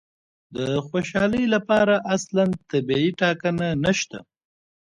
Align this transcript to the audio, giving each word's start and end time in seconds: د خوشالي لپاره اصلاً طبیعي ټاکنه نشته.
د 0.55 0.57
خوشالي 0.87 1.43
لپاره 1.55 1.95
اصلاً 2.15 2.45
طبیعي 2.71 3.09
ټاکنه 3.21 3.67
نشته. 3.85 4.19